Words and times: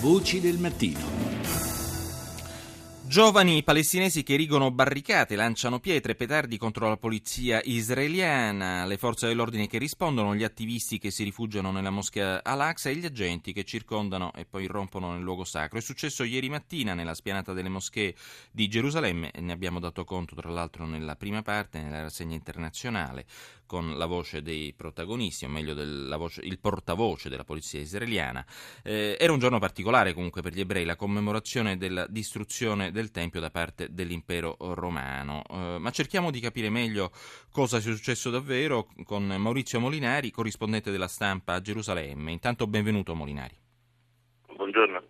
Voci 0.00 0.40
del 0.40 0.58
mattino. 0.58 1.45
Giovani 3.08 3.62
palestinesi 3.62 4.24
che 4.24 4.34
erigono 4.34 4.72
barricate, 4.72 5.36
lanciano 5.36 5.78
pietre 5.78 6.12
e 6.12 6.14
petardi 6.16 6.58
contro 6.58 6.88
la 6.88 6.96
polizia 6.96 7.60
israeliana, 7.62 8.84
le 8.84 8.98
forze 8.98 9.28
dell'ordine 9.28 9.68
che 9.68 9.78
rispondono, 9.78 10.34
gli 10.34 10.42
attivisti 10.42 10.98
che 10.98 11.12
si 11.12 11.22
rifugiano 11.22 11.70
nella 11.70 11.90
moschea 11.90 12.42
Al-Aqsa 12.42 12.90
e 12.90 12.96
gli 12.96 13.06
agenti 13.06 13.52
che 13.52 13.62
circondano 13.62 14.32
e 14.34 14.44
poi 14.44 14.64
irrompono 14.64 15.12
nel 15.12 15.22
luogo 15.22 15.44
sacro. 15.44 15.78
È 15.78 15.82
successo 15.82 16.24
ieri 16.24 16.48
mattina 16.48 16.94
nella 16.94 17.14
spianata 17.14 17.52
delle 17.52 17.68
moschee 17.68 18.14
di 18.50 18.66
Gerusalemme 18.66 19.30
e 19.30 19.40
ne 19.40 19.52
abbiamo 19.52 19.78
dato 19.78 20.04
conto 20.04 20.34
tra 20.34 20.50
l'altro 20.50 20.84
nella 20.84 21.14
prima 21.14 21.42
parte, 21.42 21.80
nella 21.80 22.02
rassegna 22.02 22.34
internazionale, 22.34 23.24
con 23.66 23.96
la 23.96 24.06
voce 24.06 24.42
dei 24.42 24.72
protagonisti, 24.74 25.44
o 25.44 25.48
meglio 25.48 25.74
voce, 26.18 26.40
il 26.42 26.58
portavoce 26.58 27.28
della 27.28 27.44
polizia 27.44 27.80
israeliana. 27.80 28.44
Eh, 28.82 29.16
era 29.18 29.32
un 29.32 29.38
giorno 29.38 29.58
particolare 29.58 30.12
comunque 30.12 30.42
per 30.42 30.52
gli 30.52 30.60
ebrei, 30.60 30.84
la 30.84 30.96
commemorazione 30.96 31.76
della 31.76 32.06
distruzione 32.08 32.92
del 32.96 33.10
Tempio 33.10 33.38
da 33.38 33.50
parte 33.50 33.88
dell'impero 33.92 34.56
romano. 34.58 35.42
Eh, 35.48 35.76
ma 35.78 35.90
cerchiamo 35.90 36.30
di 36.30 36.40
capire 36.40 36.70
meglio 36.70 37.12
cosa 37.52 37.78
sia 37.78 37.94
successo 37.94 38.30
davvero 38.30 38.88
con 39.04 39.26
Maurizio 39.26 39.78
Molinari, 39.78 40.30
corrispondente 40.30 40.90
della 40.90 41.06
stampa 41.06 41.52
a 41.52 41.60
Gerusalemme. 41.60 42.32
Intanto 42.32 42.66
benvenuto 42.66 43.14
Molinari. 43.14 43.56
Buongiorno. 44.56 45.02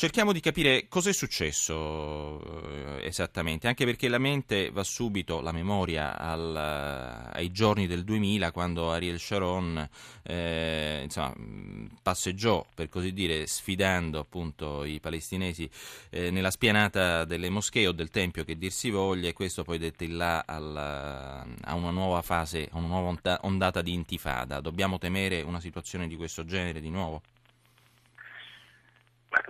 Cerchiamo 0.00 0.30
di 0.30 0.38
capire 0.38 0.86
cos'è 0.86 1.12
successo 1.12 2.40
eh, 2.70 3.04
esattamente, 3.04 3.66
anche 3.66 3.84
perché 3.84 4.06
la 4.06 4.18
mente 4.18 4.70
va 4.70 4.84
subito, 4.84 5.40
la 5.40 5.50
memoria, 5.50 6.16
al, 6.16 6.54
ai 7.32 7.50
giorni 7.50 7.88
del 7.88 8.04
2000 8.04 8.52
quando 8.52 8.92
Ariel 8.92 9.18
Sharon 9.18 9.88
eh, 10.22 11.00
insomma, 11.02 11.34
passeggiò, 12.00 12.64
per 12.72 12.88
così 12.88 13.12
dire, 13.12 13.48
sfidando 13.48 14.20
appunto 14.20 14.84
i 14.84 15.00
palestinesi 15.00 15.68
eh, 16.10 16.30
nella 16.30 16.52
spianata 16.52 17.24
delle 17.24 17.50
moschee 17.50 17.88
o 17.88 17.92
del 17.92 18.10
Tempio 18.10 18.44
che 18.44 18.56
dir 18.56 18.70
si 18.70 18.90
voglia 18.90 19.28
e 19.28 19.32
questo 19.32 19.64
poi 19.64 19.78
dette 19.78 20.04
il 20.04 20.14
là 20.14 20.44
alla, 20.46 21.44
a 21.62 21.74
una 21.74 21.90
nuova 21.90 22.22
fase, 22.22 22.68
a 22.70 22.78
una 22.78 22.86
nuova 22.86 23.40
ondata 23.40 23.82
di 23.82 23.94
intifada. 23.94 24.60
Dobbiamo 24.60 24.98
temere 24.98 25.42
una 25.42 25.58
situazione 25.58 26.06
di 26.06 26.14
questo 26.14 26.44
genere 26.44 26.80
di 26.80 26.88
nuovo? 26.88 27.20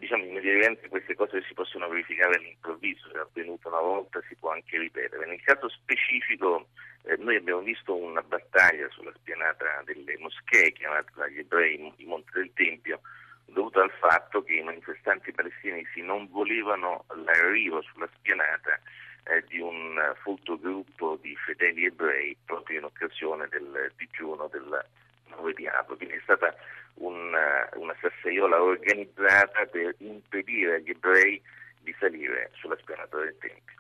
Diciamo 0.08 0.24
immediatamente 0.24 0.88
queste 0.88 1.14
cose 1.14 1.42
si 1.46 1.52
possono 1.52 1.86
verificare 1.86 2.36
all'improvviso, 2.36 3.12
è 3.12 3.18
avvenuto 3.18 3.68
una 3.68 3.80
volta, 3.80 4.22
si 4.26 4.34
può 4.36 4.52
anche 4.52 4.78
ripetere. 4.78 5.26
Nel 5.26 5.42
caso 5.42 5.68
specifico 5.68 6.68
eh, 7.02 7.16
noi 7.18 7.36
abbiamo 7.36 7.60
visto 7.60 7.94
una 7.94 8.22
battaglia 8.22 8.88
sulla 8.88 9.12
spianata 9.16 9.82
delle 9.84 10.16
moschee 10.16 10.72
chiamata 10.72 11.10
dagli 11.14 11.40
ebrei 11.40 11.92
i 11.98 12.04
Monti 12.06 12.30
del 12.32 12.50
Tempio, 12.54 13.02
dovuta 13.44 13.82
al 13.82 13.92
fatto 14.00 14.42
che 14.42 14.54
i 14.54 14.62
manifestanti 14.62 15.30
palestinesi 15.30 16.00
non 16.00 16.26
volevano 16.30 17.04
l'arrivo 17.26 17.82
sulla 17.82 18.08
spianata 18.16 18.80
eh, 19.24 19.44
di 19.46 19.60
un 19.60 20.00
folto 20.22 20.58
gruppo 20.58 21.18
di 21.20 21.36
fedeli 21.36 21.84
ebrei 21.84 22.34
proprio 22.46 22.78
in 22.78 22.84
occasione 22.84 23.46
del 23.48 23.92
digiuno 23.98 24.48
del 24.50 24.86
9 25.26 25.52
di 25.52 25.66
aprile. 25.66 25.96
Quindi 25.98 26.14
è 26.14 26.20
stata 26.22 26.56
una, 26.98 27.68
una 27.74 27.94
sassaiola 28.00 28.62
organizzata 28.62 29.66
per 29.66 29.94
impedire 29.98 30.76
agli 30.76 30.90
ebrei 30.90 31.40
di 31.80 31.94
salire 31.98 32.50
sulla 32.54 32.76
spianata 32.78 33.18
del 33.18 33.36
Tempio. 33.38 33.76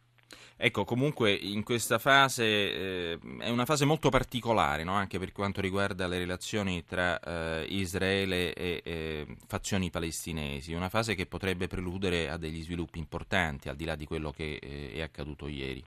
Ecco, 0.60 0.84
comunque 0.84 1.30
in 1.30 1.62
questa 1.62 2.00
fase 2.00 2.44
eh, 2.44 3.18
è 3.38 3.48
una 3.48 3.64
fase 3.64 3.84
molto 3.84 4.08
particolare, 4.08 4.82
no? 4.82 4.92
anche 4.92 5.16
per 5.20 5.30
quanto 5.30 5.60
riguarda 5.60 6.08
le 6.08 6.18
relazioni 6.18 6.84
tra 6.84 7.20
eh, 7.20 7.64
Israele 7.68 8.52
e 8.54 8.80
eh, 8.82 9.26
fazioni 9.46 9.88
palestinesi, 9.88 10.72
una 10.72 10.88
fase 10.88 11.14
che 11.14 11.26
potrebbe 11.26 11.68
preludere 11.68 12.28
a 12.28 12.36
degli 12.36 12.60
sviluppi 12.60 12.98
importanti, 12.98 13.68
al 13.68 13.76
di 13.76 13.84
là 13.84 13.94
di 13.94 14.04
quello 14.04 14.32
che 14.32 14.58
eh, 14.60 14.94
è 14.94 15.00
accaduto 15.00 15.46
ieri. 15.46 15.84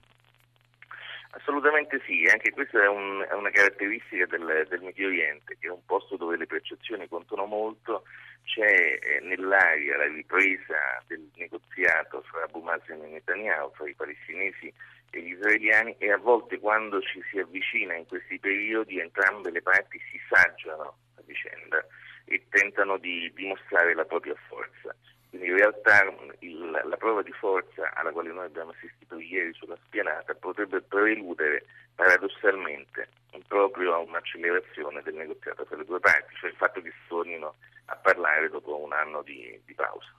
Assolutamente 1.34 2.00
sì, 2.04 2.28
anche 2.30 2.50
questa 2.50 2.82
è, 2.82 2.88
un, 2.88 3.24
è 3.26 3.32
una 3.32 3.50
caratteristica 3.50 4.26
del, 4.26 4.66
del, 4.68 4.82
Medio 4.82 5.06
Oriente, 5.06 5.56
che 5.58 5.68
è 5.68 5.70
un 5.70 5.84
posto 5.86 6.16
dove 6.16 6.36
le 6.36 6.46
percezioni 6.46 7.08
contano 7.08 7.46
molto, 7.46 8.04
c'è 8.44 8.98
eh, 9.00 9.20
nell'aria 9.22 9.96
la 9.96 10.08
ripresa 10.08 11.02
del 11.06 11.30
negoziato 11.36 12.20
fra 12.22 12.42
Abu 12.42 12.60
Mazen 12.60 13.02
e 13.02 13.08
Netanyahu, 13.08 13.72
fra 13.72 13.88
i 13.88 13.94
palestinesi 13.94 14.72
e 15.10 15.22
gli 15.22 15.30
israeliani 15.32 15.94
e 15.98 16.12
a 16.12 16.18
volte 16.18 16.58
quando 16.58 17.00
ci 17.00 17.22
si 17.30 17.38
avvicina 17.38 17.94
in 17.94 18.06
questi 18.06 18.38
periodi 18.38 19.00
entrambe 19.00 19.50
le 19.50 19.62
parti 19.62 19.98
si 20.10 20.20
saggiano 20.28 20.96
a 21.16 21.22
vicenda 21.24 21.82
e 22.26 22.44
tentano 22.50 22.98
di 22.98 23.32
dimostrare 23.34 23.94
la 23.94 24.04
propria 24.04 24.34
forza. 24.48 24.94
Quindi 25.30 25.48
in 25.48 25.56
realtà 25.56 26.14
il, 26.40 26.70
la 26.70 26.96
prova 26.98 27.22
di 27.22 27.32
forza 27.32 27.90
alla 27.94 28.12
quale 28.12 28.30
noi 28.32 28.44
abbiamo 28.44 28.70
assistito 28.72 29.01
ieri 29.32 29.52
sulla 29.54 29.76
spianata 29.84 30.34
potrebbe 30.34 30.80
preludere 30.82 31.64
paradossalmente 31.94 33.08
proprio 33.48 33.94
a 33.94 33.98
un'accelerazione 33.98 35.02
del 35.02 35.14
negoziato 35.14 35.64
tra 35.64 35.76
le 35.76 35.84
due 35.84 36.00
parti, 36.00 36.34
cioè 36.36 36.50
il 36.50 36.56
fatto 36.56 36.80
che 36.80 36.90
si 36.90 37.08
tornino 37.08 37.54
a 37.92 37.96
parlare 37.96 38.48
dopo 38.48 38.82
un 38.82 38.92
anno 38.92 39.22
di, 39.22 39.60
di 39.64 39.74
pausa. 39.74 40.12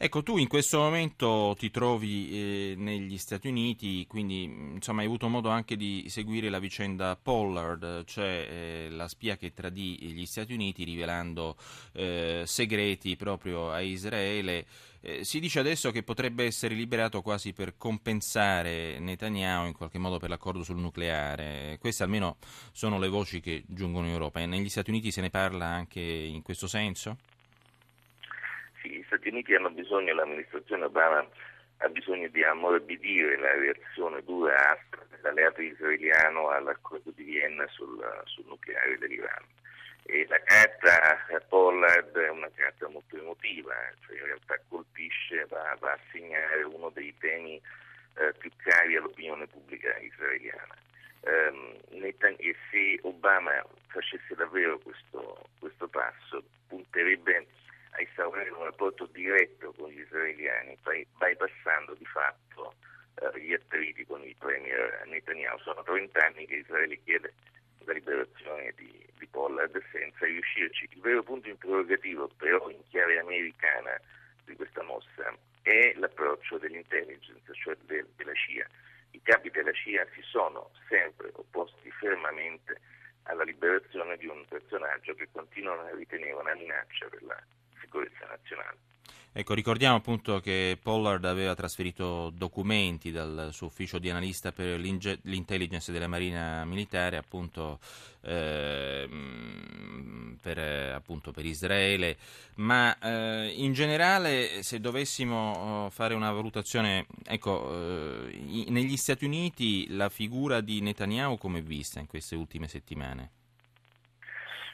Ecco, 0.00 0.22
tu 0.22 0.36
in 0.36 0.46
questo 0.46 0.78
momento 0.78 1.56
ti 1.58 1.72
trovi 1.72 2.30
eh, 2.30 2.74
negli 2.76 3.18
Stati 3.18 3.48
Uniti, 3.48 4.06
quindi 4.06 4.44
insomma 4.44 5.00
hai 5.00 5.06
avuto 5.06 5.26
modo 5.26 5.48
anche 5.48 5.76
di 5.76 6.04
seguire 6.08 6.50
la 6.50 6.60
vicenda 6.60 7.18
Pollard, 7.20 8.04
cioè 8.04 8.46
eh, 8.48 8.88
la 8.90 9.08
spia 9.08 9.36
che 9.36 9.52
tradì 9.52 9.98
gli 9.98 10.24
Stati 10.24 10.52
Uniti 10.52 10.84
rivelando 10.84 11.56
eh, 11.94 12.44
segreti 12.46 13.16
proprio 13.16 13.72
a 13.72 13.80
Israele. 13.80 14.66
Eh, 15.00 15.24
si 15.24 15.40
dice 15.40 15.58
adesso 15.58 15.90
che 15.90 16.04
potrebbe 16.04 16.44
essere 16.44 16.76
liberato 16.76 17.20
quasi 17.20 17.52
per 17.52 17.76
compensare 17.76 19.00
Netanyahu 19.00 19.66
in 19.66 19.72
qualche 19.72 19.98
modo 19.98 20.18
per 20.18 20.28
l'accordo 20.28 20.62
sul 20.62 20.76
nucleare. 20.76 21.76
Queste 21.80 22.04
almeno 22.04 22.36
sono 22.70 23.00
le 23.00 23.08
voci 23.08 23.40
che 23.40 23.64
giungono 23.66 24.06
in 24.06 24.12
Europa. 24.12 24.38
E 24.38 24.46
negli 24.46 24.68
Stati 24.68 24.90
Uniti 24.90 25.10
se 25.10 25.22
ne 25.22 25.30
parla 25.30 25.66
anche 25.66 26.00
in 26.00 26.42
questo 26.42 26.68
senso? 26.68 27.07
Stati 29.28 29.34
Uniti 29.34 29.54
hanno 29.54 29.70
bisogno, 29.70 30.14
l'amministrazione 30.14 30.84
Obama 30.84 31.26
ha 31.78 31.88
bisogno 31.88 32.28
di 32.28 32.42
ammorbidire 32.42 33.36
la 33.38 33.52
reazione 33.52 34.22
dura 34.22 34.72
aspra 34.72 35.04
dell'alleato 35.10 35.60
israeliano 35.60 36.48
all'accordo 36.48 37.10
di 37.14 37.24
Vienna 37.24 37.66
sul, 37.68 38.00
sul 38.24 38.46
nucleare 38.46 38.96
dell'Iran. 38.96 39.44
E 40.04 40.24
la 40.28 40.40
carta 40.42 41.26
Pollard 41.46 42.16
è 42.16 42.30
una 42.30 42.50
carta 42.54 42.88
molto 42.88 43.18
emotiva, 43.18 43.74
cioè 44.06 44.16
in 44.16 44.24
realtà 44.24 44.58
colpisce, 44.68 45.44
va, 45.50 45.76
va 45.78 45.92
a 45.92 45.98
segnare 46.10 46.62
uno 46.62 46.88
dei 46.88 47.14
temi 47.18 47.60
eh, 48.16 48.32
più 48.38 48.50
cari 48.56 48.96
all'opinione 48.96 49.46
pubblica 49.46 49.94
israeliana. 49.98 50.74
Um, 51.20 51.76
e 51.90 52.56
se 52.70 52.98
Obama 53.02 53.52
facesse 53.88 54.34
davvero 54.34 54.78
questo, 54.78 55.48
questo 55.58 55.86
passo, 55.88 56.42
punterebbe 56.68 57.46
a 57.98 58.02
instaurare 58.02 58.50
un 58.50 58.64
rapporto 58.64 59.06
diretto 59.06 59.72
con 59.76 59.90
gli 59.90 60.00
israeliani, 60.00 60.78
bypassando 61.18 61.94
di 61.94 62.04
fatto 62.04 62.74
eh, 63.16 63.40
gli 63.40 63.52
attriti 63.52 64.06
con 64.06 64.22
il 64.22 64.36
premier 64.38 65.02
Netanyahu. 65.06 65.58
Sono 65.58 65.82
30 65.82 66.24
anni 66.24 66.46
che 66.46 66.56
Israele 66.56 67.00
chiede 67.02 67.34
la 67.84 67.92
liberazione 67.92 68.72
di, 68.76 69.04
di 69.18 69.26
Pollard 69.26 69.82
senza 69.90 70.24
riuscirci. 70.26 70.88
Il 70.92 71.00
vero 71.00 71.22
punto 71.24 71.48
interrogativo, 71.48 72.30
però, 72.36 72.70
in 72.70 72.82
chiave 72.88 73.18
americana 73.18 74.00
di 74.44 74.54
questa 74.54 74.82
mossa 74.84 75.36
è 75.62 75.92
l'approccio 75.96 76.58
dell'intelligence, 76.58 77.52
cioè 77.52 77.76
del, 77.82 78.06
della 78.14 78.34
CIA. 78.34 78.66
I 79.10 79.20
capi 79.22 79.50
della 79.50 79.72
CIA 79.72 80.06
si 80.14 80.22
sono 80.22 80.70
sempre 80.88 81.30
opposti 81.32 81.90
fermamente 81.90 82.80
alla 83.24 83.42
liberazione 83.42 84.16
di 84.16 84.26
un 84.26 84.44
personaggio 84.46 85.14
che 85.14 85.28
continuano 85.32 85.82
a 85.82 85.94
ritenere 85.94 86.32
una 86.32 86.54
minaccia 86.54 87.08
per 87.08 87.22
la 87.24 87.42
sicurezza 87.80 88.26
nazionale. 88.26 88.76
Ecco, 89.38 89.54
ricordiamo 89.54 89.94
appunto 89.94 90.40
che 90.40 90.76
Pollard 90.82 91.24
aveva 91.24 91.54
trasferito 91.54 92.30
documenti 92.30 93.12
dal 93.12 93.50
suo 93.52 93.68
ufficio 93.68 93.98
di 93.98 94.10
analista 94.10 94.50
per 94.50 94.80
l'intelligence 94.80 95.92
della 95.92 96.08
Marina 96.08 96.64
Militare 96.64 97.18
appunto, 97.18 97.78
eh, 98.22 99.08
per, 100.42 100.58
appunto 100.58 101.30
per, 101.30 101.44
Israele, 101.44 102.16
ma 102.56 102.98
eh, 102.98 103.52
in 103.54 103.74
generale 103.74 104.64
se 104.64 104.80
dovessimo 104.80 105.84
oh, 105.84 105.90
fare 105.90 106.14
una 106.14 106.32
valutazione, 106.32 107.06
ecco, 107.24 108.28
eh, 108.30 108.64
negli 108.70 108.96
Stati 108.96 109.24
Uniti 109.24 109.94
la 109.94 110.08
figura 110.08 110.60
di 110.60 110.80
Netanyahu 110.80 111.38
come 111.38 111.60
è 111.60 111.62
vista 111.62 112.00
in 112.00 112.06
queste 112.06 112.34
ultime 112.34 112.66
settimane? 112.66 113.30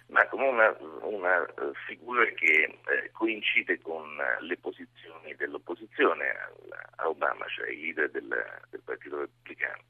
Ma 0.09 0.27
come 0.29 0.49
una, 0.49 0.77
una 1.03 1.45
eh, 1.47 1.73
figura 1.87 2.25
che 2.35 2.79
eh, 2.87 3.11
coincide 3.12 3.81
con 3.81 4.17
le 4.41 4.56
posizioni 4.59 5.35
dell'opposizione 5.37 6.29
a, 6.97 7.09
Obama, 7.09 7.47
cioè 7.49 7.71
i 7.71 7.81
leader 7.81 8.11
del, 8.11 8.29
del 8.71 8.81
Partito 8.85 9.21
Repubblicano. 9.21 9.83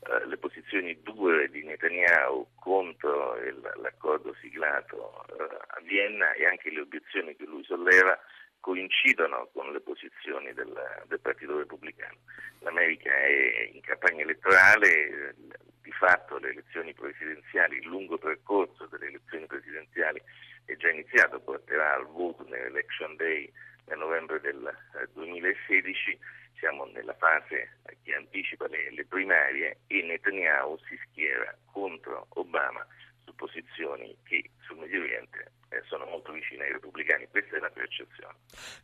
Uh, 0.00 0.28
le 0.28 0.36
posizioni 0.36 0.96
dure 1.02 1.48
di 1.48 1.64
Netanyahu 1.64 2.46
contro 2.54 3.36
il, 3.38 3.60
l'accordo 3.82 4.32
siglato 4.40 5.24
uh, 5.26 5.42
a 5.42 5.80
Vienna 5.82 6.32
e 6.34 6.46
anche 6.46 6.70
le 6.70 6.82
obiezioni 6.82 7.34
che 7.34 7.44
lui 7.44 7.64
solleva 7.64 8.16
coincidono 8.60 9.48
con 9.52 9.72
le 9.72 9.80
posizioni 9.80 10.52
del, 10.52 10.72
del, 11.06 11.20
Partito 11.20 11.58
Repubblicano. 11.58 12.18
L'America 12.60 13.10
è 13.10 13.70
in 13.72 13.80
campagna 13.80 14.22
elettorale, 14.22 15.34
fatto 15.98 16.38
le 16.38 16.50
elezioni 16.50 16.94
presidenziali, 16.94 17.78
il 17.78 17.86
lungo 17.86 18.18
percorso 18.18 18.86
delle 18.86 19.08
elezioni 19.08 19.46
presidenziali 19.46 20.22
è 20.64 20.76
già 20.76 20.88
iniziato, 20.90 21.40
porterà 21.40 21.94
al 21.94 22.06
voto 22.06 22.44
nell'Election 22.48 23.16
Day 23.16 23.50
nel 23.86 23.98
novembre 23.98 24.40
del 24.40 24.62
2016, 25.12 26.10
eh, 26.10 26.18
siamo 26.58 26.84
nella 26.86 27.14
fase 27.14 27.78
che 28.02 28.14
anticipa 28.14 28.66
le, 28.68 28.92
le 28.92 29.04
primarie 29.06 29.78
e 29.86 30.02
Netanyahu 30.02 30.78
si 30.88 30.98
schiera 31.08 31.56
contro 31.72 32.26
Obama 32.34 32.86
su 33.24 33.34
posizioni 33.34 34.16
che 34.24 34.50
sul 34.60 34.78
Medio 34.78 35.00
Oriente 35.00 35.52
eh, 35.70 35.82
sono 35.86 36.04
molto 36.06 36.32
vicine 36.32 36.64
ai 36.64 36.72
repubblicani, 36.72 37.28
questa 37.30 37.56
è 37.56 37.60
la 37.60 37.70
percezione. 37.70 38.34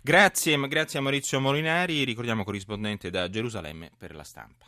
Grazie, 0.01 0.57
grazie 0.69 0.99
a 0.99 1.03
Maurizio 1.03 1.41
Molinari, 1.41 2.05
ricordiamo 2.05 2.45
corrispondente 2.45 3.11
da 3.11 3.29
Gerusalemme 3.29 3.91
per 3.97 4.15
la 4.15 4.25
stampa. 4.25 4.63